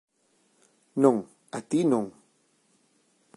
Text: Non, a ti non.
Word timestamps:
Non, 1.03 1.17
a 1.57 1.59
ti 1.69 1.81
non. 1.91 2.05